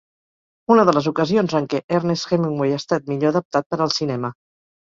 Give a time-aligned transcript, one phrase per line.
[0.75, 4.37] Una de les ocasions en què Ernest Hemingway ha estat millor adaptat per al cinema.